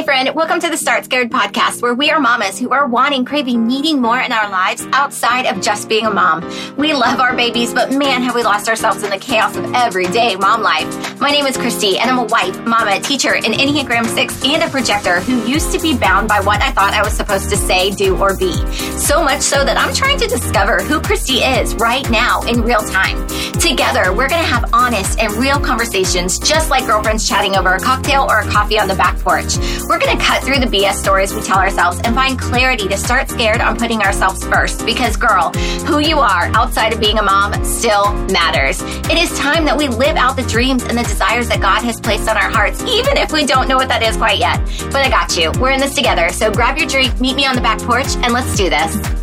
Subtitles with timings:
[0.00, 3.26] Hey, friend, welcome to the Start Scared podcast, where we are mamas who are wanting,
[3.26, 6.40] craving, needing more in our lives outside of just being a mom.
[6.78, 10.36] We love our babies, but man, have we lost ourselves in the chaos of everyday
[10.36, 11.20] mom life.
[11.20, 14.70] My name is Chrysty, and I'm a wife, mama, teacher, an Enneagram 6, and a
[14.70, 17.90] projector who used to be bound by what I thought I was supposed to say,
[17.90, 18.54] do, or be.
[18.96, 22.80] So much so that I'm trying to discover who Chrysty is right now in real
[22.80, 23.26] time.
[23.60, 27.80] Together, we're going to have honest and real conversations, just like girlfriends chatting over a
[27.80, 29.58] cocktail or a coffee on the back porch.
[29.90, 32.96] We're going to cut through the BS stories we tell ourselves and find clarity to
[32.96, 34.86] start scared on putting ourselves first.
[34.86, 35.50] Because, girl,
[35.84, 38.80] who you are outside of being a mom still matters.
[38.82, 42.00] It is time that we live out the dreams and the desires that God has
[42.00, 44.64] placed on our hearts, even if we don't know what that is quite yet.
[44.92, 45.50] But I got you.
[45.60, 46.28] We're in this together.
[46.28, 49.19] So grab your drink, meet me on the back porch, and let's do this.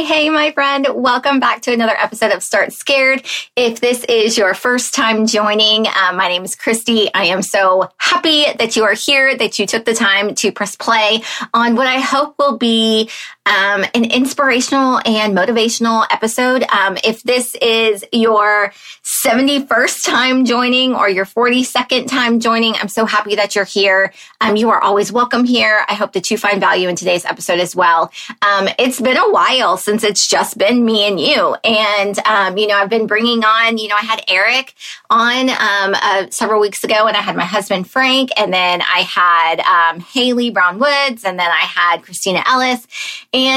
[0.00, 0.86] Hey, hey, my friend.
[0.94, 3.22] Welcome back to another episode of Start Scared.
[3.54, 7.10] If this is your first time joining, uh, my name is Chrysty.
[7.12, 10.74] I am so happy that you are here, that you took the time to press
[10.74, 11.20] play
[11.52, 13.10] on what I hope will be
[13.46, 16.62] um, an inspirational and motivational episode.
[16.64, 23.06] Um, if this is your 71st time joining or your 42nd time joining, I'm so
[23.06, 24.12] happy that you're here.
[24.40, 25.84] Um, you are always welcome here.
[25.88, 28.12] I hope that you find value in today's episode as well.
[28.42, 31.56] Um, it's been a while since it's just been me and you.
[31.64, 34.74] And, um, you know, I've been bringing on, you know, I had Eric
[35.08, 39.00] on um, uh, several weeks ago and I had my husband Frank and then I
[39.00, 42.86] had Haley Brown Woods and then I had Christina Ellis.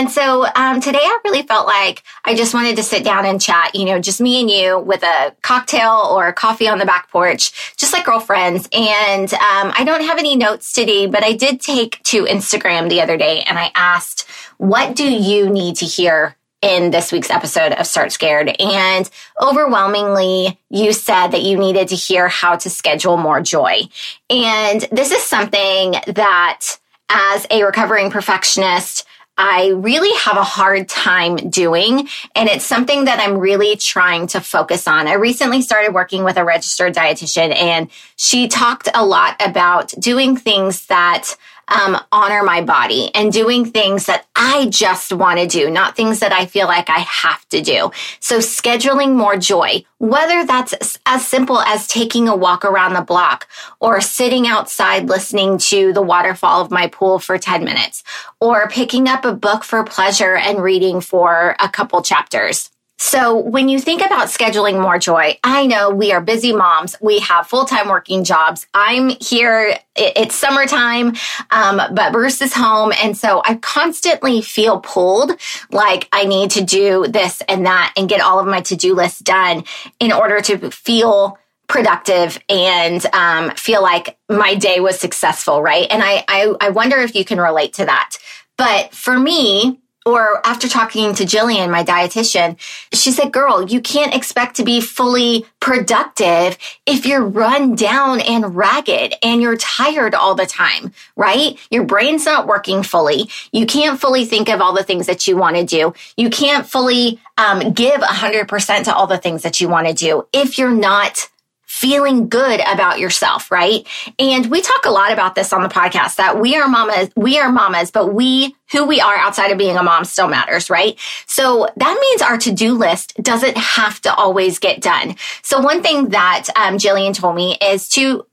[0.10, 3.76] So um, today I really felt like I just wanted to sit down and chat,
[3.76, 7.76] you know, just me and you with a cocktail or coffee on the back porch,
[7.76, 8.70] just like girlfriends.
[8.72, 13.02] And um, I don't have any notes today, but I did take to Instagram the
[13.02, 17.74] other day and I asked, what do you need to hear in this week's episode
[17.74, 18.56] of Start Scared.
[18.58, 19.10] And
[19.42, 23.82] overwhelmingly, you said that you needed to hear how to schedule more joy.
[24.30, 26.62] And this is something that
[27.10, 29.06] as a recovering perfectionist,
[29.38, 32.08] I really have a hard time doing.
[32.36, 35.08] And it's something that I'm really trying to focus on.
[35.08, 40.38] I recently started working with a registered dietitian and she talked a lot about doing
[40.38, 41.36] things that
[41.68, 46.20] um, honor my body and doing things that I just want to do, not things
[46.20, 47.92] that I feel like I have to do.
[48.20, 50.74] So scheduling more joy, whether that's
[51.06, 53.48] as simple as taking a walk around the block
[53.80, 58.04] or sitting outside listening to the waterfall of my pool for 10 minutes
[58.40, 62.70] or picking up a book for pleasure and reading for a couple chapters.
[62.98, 66.96] So when you think about scheduling more joy, I know we are busy moms.
[67.02, 68.66] We have full-time working jobs.
[68.74, 69.78] I'm here.
[69.96, 71.14] It's summertime,
[71.52, 72.94] um, but Bruce is home.
[73.04, 75.32] And so I constantly feel pulled
[75.70, 79.20] like I need to do this and that and get all of my to-do lists
[79.20, 79.66] done
[80.00, 81.38] in order to feel
[81.68, 85.88] productive and um, feel like my day was successful, right?
[85.90, 88.12] And I, I, I wonder if you can relate to that.
[88.58, 92.60] But for me, or after talking to Jillian, my dietitian,
[92.92, 98.56] she said, girl, you can't expect to be fully productive if you're run down and
[98.56, 101.58] ragged and you're tired all the time, right?
[101.72, 103.30] Your brain's not working fully.
[103.52, 105.94] You can't fully think of all the things that you want to do.
[106.18, 110.28] You can't fully um, give 100% to all the things that you want to do
[110.34, 111.30] if you're not
[111.74, 113.88] feeling good about yourself, right?
[114.20, 117.40] And we talk a lot about this on the podcast that we are mamas, we
[117.40, 121.00] are mamas, but we, who we are outside of being a mom still matters, right?
[121.26, 125.16] So that means our to-do list doesn't have to always get done.
[125.42, 128.28] So one thing that um, Jillian told me is to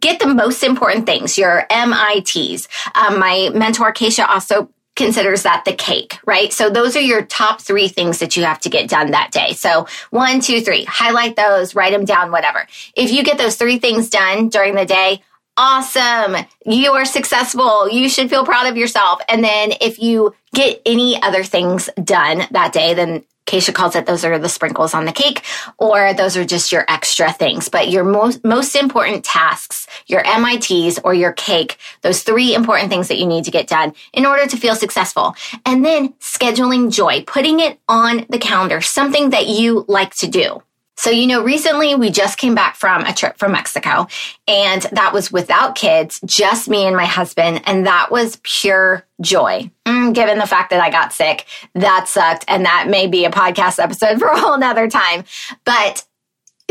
[0.00, 2.66] get the most important things, your MITs.
[2.94, 6.52] Um, my mentor, Keisha, also considers that the cake, right?
[6.52, 9.54] So those are your top three things that you have to get done that day.
[9.54, 12.66] So one, two, three, highlight those, write them down, whatever.
[12.94, 15.22] If you get those three things done during the day,
[15.56, 16.36] awesome.
[16.66, 17.88] You are successful.
[17.88, 19.20] You should feel proud of yourself.
[19.28, 24.04] And then if you get any other things done that day, then Keisha calls it
[24.04, 25.42] those are the sprinkles on the cake,
[25.78, 27.70] or those are just your extra things.
[27.70, 33.08] But your most, most important tasks, your MITs or your cake, those three important things
[33.08, 35.34] that you need to get done in order to feel successful.
[35.64, 40.62] And then scheduling joy, putting it on the calendar, something that you like to do.
[40.98, 44.08] So, you know, recently we just came back from a trip from Mexico
[44.48, 47.62] and that was without kids, just me and my husband.
[47.66, 49.70] And that was pure joy.
[49.86, 51.46] Mm, given the fact that I got sick,
[51.76, 52.44] that sucked.
[52.48, 55.22] And that may be a podcast episode for a whole nother time.
[55.64, 56.04] But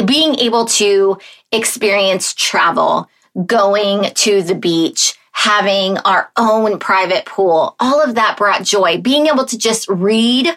[0.04, 1.18] being able to
[1.54, 3.10] experience travel,
[3.46, 8.98] going to the beach, having our own private pool, all of that brought joy.
[8.98, 10.54] Being able to just read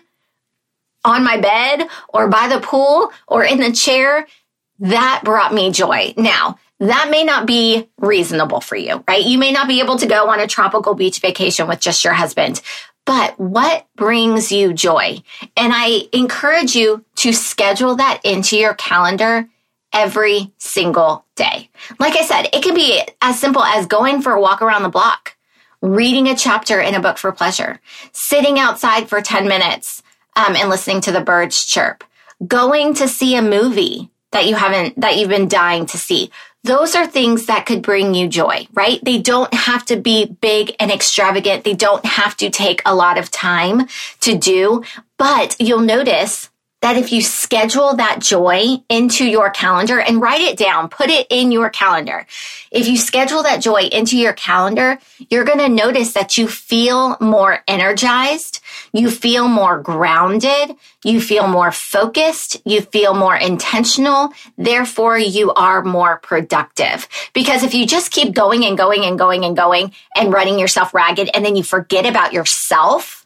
[1.04, 4.26] on my bed or by the pool or in the chair
[4.80, 6.14] that brought me joy.
[6.16, 9.24] Now, that may not be reasonable for you, right?
[9.24, 12.14] You may not be able to go on a tropical beach vacation with just your
[12.14, 12.62] husband,
[13.04, 15.22] but what brings you joy?
[15.56, 19.48] And I encourage you to schedule that into your calendar
[19.92, 21.68] every single day.
[21.98, 24.88] Like I said, it can be as simple as going for a walk around the
[24.88, 25.36] block,
[25.82, 27.80] reading a chapter in a book for pleasure,
[28.12, 30.02] sitting outside for 10 minutes
[30.36, 32.04] um, and listening to the birds chirp,
[32.46, 36.30] going to see a movie that you haven't, that you've been dying to see.
[36.62, 39.02] Those are things that could bring you joy, right?
[39.02, 41.64] They don't have to be big and extravagant.
[41.64, 43.88] They don't have to take a lot of time
[44.20, 44.84] to do,
[45.16, 46.50] but you'll notice
[46.80, 51.26] that if you schedule that joy into your calendar and write it down, put it
[51.28, 52.26] in your calendar.
[52.70, 54.98] If you schedule that joy into your calendar,
[55.28, 58.60] you're going to notice that you feel more energized.
[58.92, 60.74] You feel more grounded.
[61.04, 62.60] You feel more focused.
[62.64, 64.32] You feel more intentional.
[64.56, 67.08] Therefore, you are more productive.
[67.34, 70.94] Because if you just keep going and going and going and going and running yourself
[70.94, 73.19] ragged and then you forget about yourself,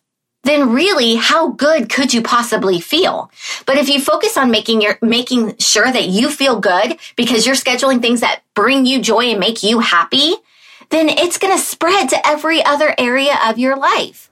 [0.45, 3.31] then really how good could you possibly feel?
[3.67, 7.55] But if you focus on making your, making sure that you feel good because you're
[7.55, 10.35] scheduling things that bring you joy and make you happy,
[10.91, 14.31] then it's going to spread to every other area of your life.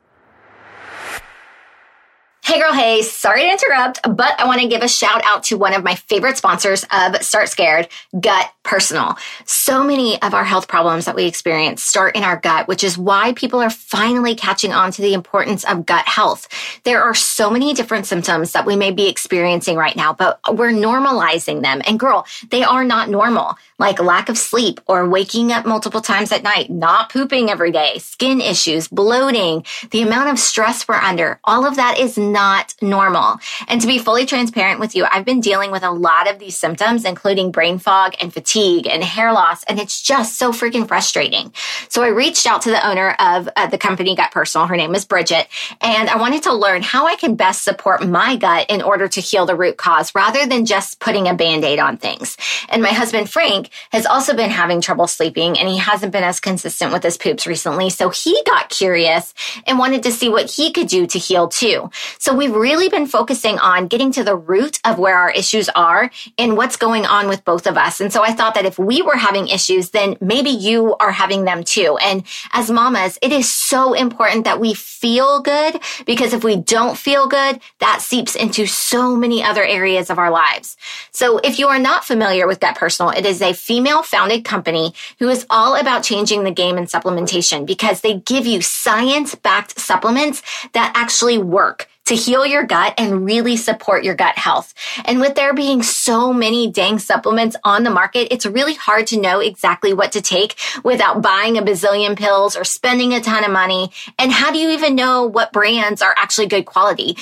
[2.45, 5.57] Hey girl, hey, sorry to interrupt, but I want to give a shout out to
[5.57, 7.87] one of my favorite sponsors of Start Scared,
[8.19, 9.17] Gut Personal.
[9.45, 12.99] So many of our health problems that we experience start in our gut, which is
[12.99, 16.49] why people are finally catching on to the importance of gut health.
[16.83, 20.73] There are so many different symptoms that we may be experiencing right now, but we're
[20.73, 21.81] normalizing them.
[21.87, 26.31] And girl, they are not normal, like lack of sleep or waking up multiple times
[26.31, 31.41] at night, not pooping every day, skin issues, bloating, the amount of stress we're under.
[31.43, 33.39] All of that is not normal.
[33.67, 36.57] And to be fully transparent with you, I've been dealing with a lot of these
[36.57, 39.65] symptoms, including brain fog and fatigue and hair loss.
[39.65, 41.53] And it's just so freaking frustrating.
[41.89, 44.69] So I reached out to the owner of uh, the company Gut Personal.
[44.69, 45.49] Her name is Bridget.
[45.81, 49.21] And I wanted to learn how I can best support my gut in order to
[49.21, 52.37] heal the root cause rather than just putting a band-aid on things.
[52.69, 56.41] And my husband, Frank, has also been having trouble sleeping and he hasn't been as
[56.41, 57.91] consistent with his poops recently.
[57.91, 59.35] So he got curious
[59.67, 61.91] and wanted to see what he could do to heal too.
[62.19, 66.11] So we've really been focusing on getting to the root of where our issues are
[66.39, 68.01] and what's going on with both of us.
[68.01, 71.45] And so I thought that if we were having issues, then maybe you are having
[71.45, 71.99] them too.
[72.03, 76.97] And as mamas, it is so important that we feel good because if we don't
[76.97, 80.77] feel good, that seeps into so many other areas of our lives.
[81.11, 84.93] So if you are not familiar with Gut Personal, it is a female founded company
[85.19, 89.79] who is all about changing the game in supplementation because they give you science backed
[89.79, 90.43] supplements
[90.73, 94.75] that actually work to heal your gut and really support your gut health.
[95.05, 99.21] And with there being so many dang supplements on the market, it's really hard to
[99.21, 103.53] know exactly what to take without buying a bazillion pills or spending a ton of
[103.53, 103.93] money.
[104.19, 107.17] And how do you even know what brands are actually good quality?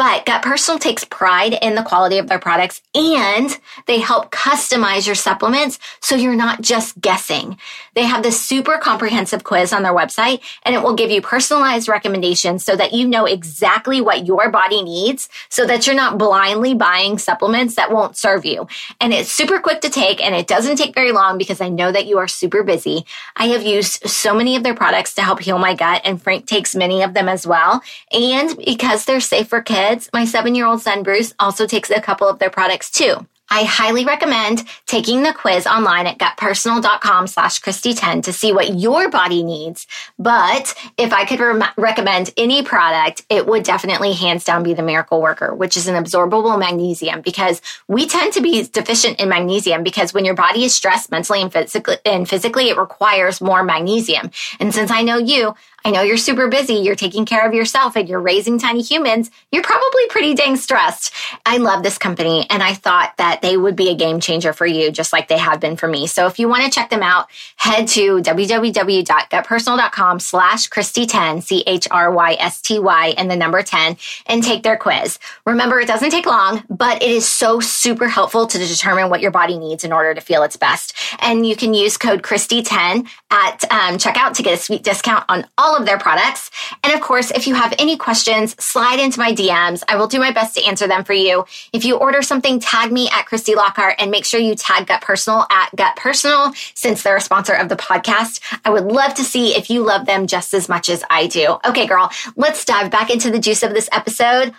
[0.00, 3.54] But Gut Personal takes pride in the quality of their products and
[3.86, 7.58] they help customize your supplements so you're not just guessing.
[7.94, 11.86] They have this super comprehensive quiz on their website and it will give you personalized
[11.86, 16.72] recommendations so that you know exactly what your body needs so that you're not blindly
[16.72, 18.68] buying supplements that won't serve you.
[19.02, 21.92] And it's super quick to take and it doesn't take very long because I know
[21.92, 23.04] that you are super busy.
[23.36, 26.46] I have used so many of their products to help heal my gut and Frank
[26.46, 27.82] takes many of them as well.
[28.12, 32.00] And because they're safe for kids, my seven year old son Bruce also takes a
[32.00, 33.26] couple of their products too.
[33.52, 39.10] I highly recommend taking the quiz online at gutpersonal.com slash Chrysty10 to see what your
[39.10, 39.88] body needs.
[40.20, 44.84] But if I could re- recommend any product, it would definitely hands down be the
[44.84, 49.82] Miracle Worker, which is an absorbable magnesium because we tend to be deficient in magnesium
[49.82, 54.30] because when your body is stressed mentally and physically, and physically, it requires more magnesium.
[54.60, 57.96] And since I know you, I know you're super busy, you're taking care of yourself
[57.96, 59.30] and you're raising tiny humans.
[59.50, 61.12] You're probably pretty dang stressed.
[61.46, 64.66] I love this company and I thought that they would be a game changer for
[64.66, 66.06] you, just like they have been for me.
[66.06, 73.30] So if you want to check them out, head to www.gutpersonal.com slash Chrysty10, C-H-R-Y-S-T-Y and
[73.30, 73.96] the number 10
[74.26, 75.18] and take their quiz.
[75.46, 79.30] Remember, it doesn't take long, but it is so super helpful to determine what your
[79.30, 80.94] body needs in order to feel its best.
[81.20, 85.46] And you can use code Chrysty10 at um, checkout to get a sweet discount on
[85.56, 86.50] all all of their products.
[86.82, 89.84] And of course, if you have any questions, slide into my DMs.
[89.88, 91.44] I will do my best to answer them for you.
[91.72, 95.00] If you order something, tag me at Chrysty Lockhart and make sure you tag Gut
[95.00, 98.40] Personal at Gut Personal since they're a sponsor of the podcast.
[98.64, 101.58] I would love to see if you love them just as much as I do.
[101.64, 104.52] Okay, girl, let's dive back into the juice of this episode.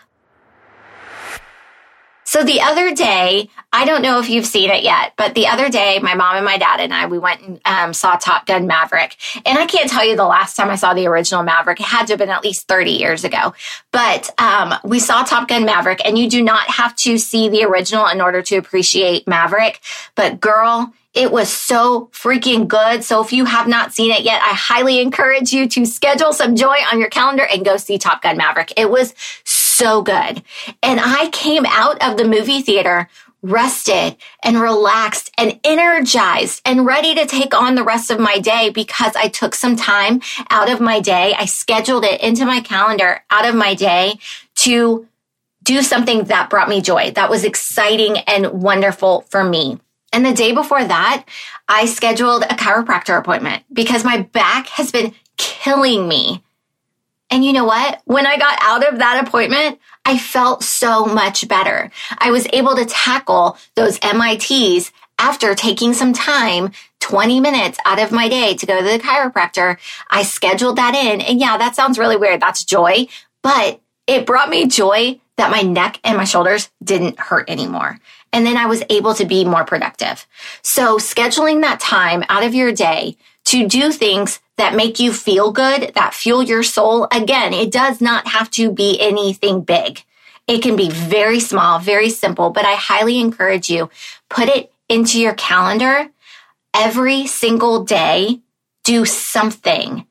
[2.32, 5.68] So the other day, I don't know if you've seen it yet, but the other
[5.68, 8.68] day, my mom and my dad and I, we went and um, saw Top Gun
[8.68, 9.18] Maverick.
[9.46, 11.82] And I can't tell you the last time I saw the original Maverick.
[11.82, 13.54] It had to have been at least 30 years ago.
[13.92, 17.66] But um, we saw Top Gun Maverick, and you do not have to see the
[17.66, 19.82] original in order to appreciate Maverick.
[20.16, 23.04] But girl, it was so freaking good.
[23.04, 26.56] So if you have not seen it yet, I highly encourage you to schedule some
[26.56, 28.72] joy on your calendar and go see Top Gun Maverick.
[28.78, 30.44] It was so good.
[30.84, 33.10] And I came out of the movie theater
[33.44, 38.70] rested and relaxed and energized and ready to take on the rest of my day
[38.70, 41.34] because I took some time out of my day.
[41.38, 44.20] I scheduled it into my calendar out of my day
[44.58, 45.08] to
[45.64, 47.12] do something that brought me joy.
[47.12, 49.80] That was exciting and wonderful for me.
[50.14, 51.26] And the day before that,
[51.68, 56.44] I scheduled a chiropractor appointment because my back has been killing me.
[57.32, 58.02] And you know what?
[58.06, 61.90] When I got out of that appointment, I felt so much better.
[62.18, 68.12] I was able to tackle those MITs after taking some time, 20 minutes out of
[68.12, 69.78] my day to go to the chiropractor.
[70.10, 71.22] I scheduled that in.
[71.22, 72.42] And yeah, that sounds really weird.
[72.42, 73.08] That's joy,
[73.42, 78.00] but it brought me joy that my neck and my shoulders didn't hurt anymore.
[78.34, 80.26] And then I was able to be more productive.
[80.64, 85.52] So scheduling that time out of your day to do things that make you feel
[85.52, 87.08] good, that fuel your soul.
[87.12, 90.04] Again, it does not have to be anything big.
[90.48, 93.90] It can be very small, very simple, but I highly encourage you
[94.30, 96.12] put it into your calendar
[96.76, 98.42] every single day.
[98.84, 100.06] Do something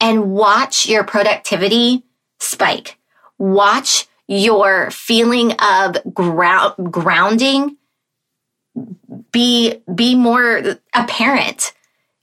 [0.00, 2.04] and watch your productivity
[2.38, 2.98] spike.
[3.38, 7.76] Watch your feeling of ground, grounding
[9.32, 10.62] be, be more
[10.94, 11.72] apparent.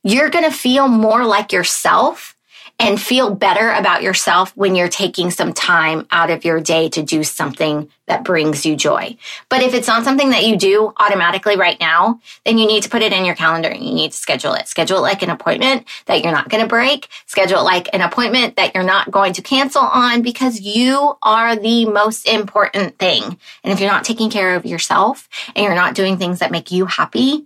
[0.04, 2.36] You're going to feel more like yourself
[2.80, 7.04] and feel better about yourself when you're taking some time out of your day to
[7.04, 9.16] do something that brings you joy.
[9.48, 12.90] But if it's not something that you do automatically right now, then you need to
[12.90, 14.68] put it in your calendar and you need to schedule it.
[14.68, 17.08] Schedule it like an appointment that you're not going to break.
[17.28, 21.56] Schedule it like an appointment that you're not going to cancel on because you are
[21.56, 23.24] the most important thing.
[23.64, 26.72] And if you're not taking care of yourself and you're not doing things that make
[26.72, 27.46] you happy,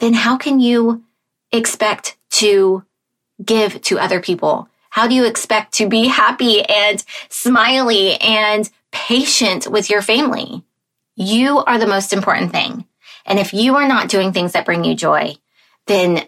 [0.00, 1.04] then how can you
[1.52, 2.84] expect to
[3.44, 4.68] give to other people?
[4.90, 10.64] How do you expect to be happy and smiley and patient with your family?
[11.14, 12.86] You are the most important thing.
[13.24, 15.36] And if you are not doing things that bring you joy,
[15.86, 16.24] then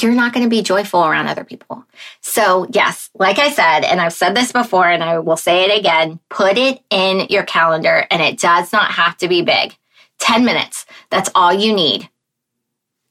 [0.00, 1.84] you're not going to be joyful around other people.
[2.20, 5.78] So yes, like I said, and I've said this before and I will say it
[5.78, 9.76] again, put it in your calendar and it does not have to be big.
[10.20, 10.86] 10 minutes.
[11.10, 12.08] That's all you need.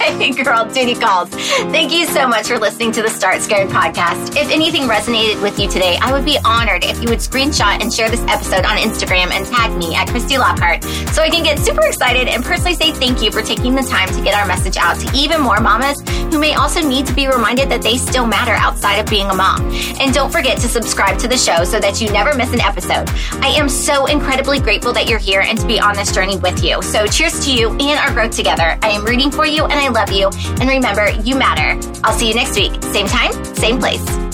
[0.04, 1.30] hey, girl, duty calls.
[1.30, 4.36] Thank you so much for listening to the Start Scared podcast.
[4.36, 7.94] If anything resonated with you today, I would be honored if you would screenshot and
[7.94, 10.84] share this episode on Instagram and tag me at Chrysty Lockhart
[11.14, 14.10] so I can get super excited and personally say thank you for taking the time
[14.10, 16.02] to get our message out to even more mamas
[16.34, 19.34] who may also need to be reminded that they still matter outside of being a
[19.34, 19.62] mom.
[20.00, 23.10] And don't forget to subscribe to the show so that you never miss an episode.
[23.42, 26.64] I am so incredibly grateful that you're here and to be on this journey with
[26.64, 26.82] you.
[26.82, 28.78] So cheers to you and our growth together.
[28.82, 30.30] I am rooting for you and I love you.
[30.60, 31.80] And remember, you matter.
[32.04, 32.74] I'll see you next week.
[32.84, 34.33] Same time, same place.